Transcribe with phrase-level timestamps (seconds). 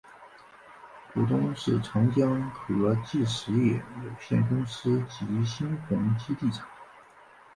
[1.13, 6.65] 股东是长江和记实业有限公司及新鸿基地产。